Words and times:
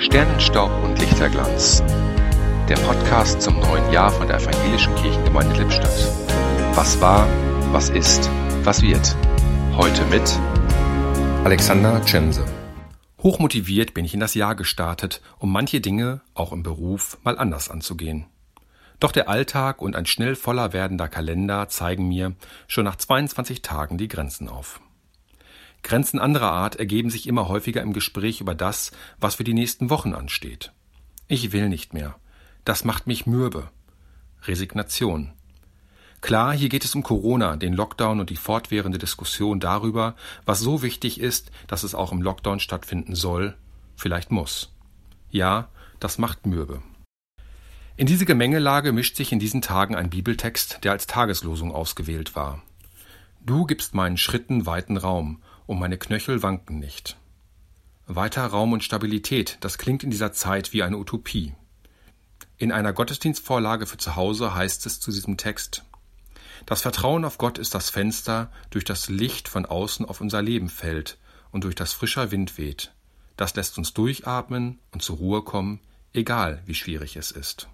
Sternenstaub 0.00 0.70
und 0.82 0.98
Lichterglanz. 0.98 1.82
Der 2.70 2.76
Podcast 2.76 3.42
zum 3.42 3.60
neuen 3.60 3.92
Jahr 3.92 4.10
von 4.10 4.26
der 4.26 4.38
Evangelischen 4.38 4.94
Kirchengemeinde 4.94 5.58
Lippstadt. 5.58 6.08
Was 6.74 6.98
war, 7.02 7.28
was 7.70 7.90
ist, 7.90 8.30
was 8.62 8.80
wird. 8.80 9.14
Heute 9.76 10.02
mit 10.06 10.40
Alexander 11.44 12.00
Cemse. 12.06 12.46
Hochmotiviert 13.22 13.92
bin 13.92 14.06
ich 14.06 14.14
in 14.14 14.20
das 14.20 14.32
Jahr 14.32 14.54
gestartet, 14.54 15.20
um 15.38 15.52
manche 15.52 15.82
Dinge, 15.82 16.22
auch 16.32 16.52
im 16.52 16.62
Beruf, 16.62 17.18
mal 17.22 17.36
anders 17.36 17.68
anzugehen. 17.68 18.24
Doch 19.00 19.12
der 19.12 19.28
Alltag 19.28 19.82
und 19.82 19.96
ein 19.96 20.06
schnell 20.06 20.34
voller 20.34 20.72
werdender 20.72 21.08
Kalender 21.08 21.68
zeigen 21.68 22.08
mir 22.08 22.34
schon 22.68 22.86
nach 22.86 22.96
22 22.96 23.60
Tagen 23.60 23.98
die 23.98 24.08
Grenzen 24.08 24.48
auf. 24.48 24.80
Grenzen 25.82 26.18
anderer 26.18 26.52
Art 26.52 26.76
ergeben 26.76 27.10
sich 27.10 27.26
immer 27.26 27.48
häufiger 27.48 27.82
im 27.82 27.92
Gespräch 27.92 28.40
über 28.40 28.54
das, 28.54 28.92
was 29.18 29.36
für 29.36 29.44
die 29.44 29.54
nächsten 29.54 29.90
Wochen 29.90 30.14
ansteht. 30.14 30.72
Ich 31.28 31.52
will 31.52 31.68
nicht 31.68 31.94
mehr. 31.94 32.16
Das 32.64 32.84
macht 32.84 33.06
mich 33.06 33.26
mürbe. 33.26 33.70
Resignation. 34.42 35.32
Klar, 36.20 36.52
hier 36.52 36.68
geht 36.68 36.84
es 36.84 36.94
um 36.94 37.02
Corona, 37.02 37.56
den 37.56 37.72
Lockdown 37.72 38.20
und 38.20 38.30
die 38.30 38.36
fortwährende 38.36 38.98
Diskussion 38.98 39.58
darüber, 39.58 40.16
was 40.44 40.60
so 40.60 40.82
wichtig 40.82 41.18
ist, 41.18 41.50
dass 41.66 41.82
es 41.82 41.94
auch 41.94 42.12
im 42.12 42.20
Lockdown 42.20 42.60
stattfinden 42.60 43.14
soll, 43.14 43.56
vielleicht 43.96 44.30
muss. 44.30 44.74
Ja, 45.30 45.68
das 45.98 46.18
macht 46.18 46.46
mürbe. 46.46 46.82
In 47.96 48.06
diese 48.06 48.26
Gemengelage 48.26 48.92
mischt 48.92 49.16
sich 49.16 49.32
in 49.32 49.38
diesen 49.38 49.62
Tagen 49.62 49.94
ein 49.94 50.10
Bibeltext, 50.10 50.80
der 50.84 50.92
als 50.92 51.06
Tageslosung 51.06 51.72
ausgewählt 51.72 52.34
war. 52.34 52.62
Du 53.44 53.64
gibst 53.66 53.94
meinen 53.94 54.18
Schritten 54.18 54.66
weiten 54.66 54.96
Raum 54.96 55.42
und 55.70 55.78
meine 55.78 55.98
Knöchel 55.98 56.42
wanken 56.42 56.80
nicht. 56.80 57.16
Weiter 58.08 58.44
Raum 58.44 58.72
und 58.72 58.82
Stabilität, 58.82 59.56
das 59.60 59.78
klingt 59.78 60.02
in 60.02 60.10
dieser 60.10 60.32
Zeit 60.32 60.72
wie 60.72 60.82
eine 60.82 60.98
Utopie. 60.98 61.54
In 62.58 62.72
einer 62.72 62.92
Gottesdienstvorlage 62.92 63.86
für 63.86 63.96
zu 63.96 64.16
Hause 64.16 64.52
heißt 64.52 64.84
es 64.86 64.98
zu 64.98 65.12
diesem 65.12 65.36
Text 65.36 65.84
Das 66.66 66.82
Vertrauen 66.82 67.24
auf 67.24 67.38
Gott 67.38 67.56
ist 67.56 67.72
das 67.72 67.88
Fenster, 67.88 68.50
durch 68.70 68.84
das 68.84 69.08
Licht 69.08 69.46
von 69.46 69.64
außen 69.64 70.04
auf 70.04 70.20
unser 70.20 70.42
Leben 70.42 70.68
fällt 70.68 71.18
und 71.52 71.62
durch 71.62 71.76
das 71.76 71.92
frischer 71.92 72.32
Wind 72.32 72.58
weht. 72.58 72.92
Das 73.36 73.54
lässt 73.54 73.78
uns 73.78 73.94
durchatmen 73.94 74.80
und 74.90 75.02
zur 75.02 75.18
Ruhe 75.18 75.42
kommen, 75.42 75.78
egal 76.12 76.64
wie 76.66 76.74
schwierig 76.74 77.14
es 77.14 77.30
ist. 77.30 77.68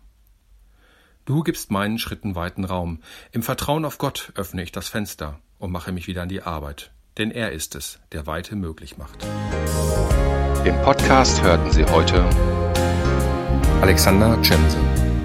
Du 1.24 1.42
gibst 1.42 1.70
meinen 1.70 1.98
Schritten 1.98 2.34
weiten 2.34 2.66
Raum. 2.66 3.00
Im 3.32 3.42
Vertrauen 3.42 3.86
auf 3.86 3.96
Gott 3.96 4.32
öffne 4.34 4.62
ich 4.62 4.70
das 4.70 4.88
Fenster 4.88 5.40
und 5.58 5.72
mache 5.72 5.92
mich 5.92 6.08
wieder 6.08 6.20
an 6.20 6.28
die 6.28 6.42
Arbeit 6.42 6.92
denn 7.18 7.30
er 7.30 7.52
ist 7.52 7.74
es, 7.74 7.98
der 8.12 8.26
Weite 8.26 8.56
möglich 8.56 8.98
macht. 8.98 9.26
Im 10.64 10.74
Podcast 10.82 11.42
hörten 11.42 11.70
Sie 11.70 11.84
heute 11.84 12.28
Alexander 13.80 14.42
Cemsen. 14.42 15.15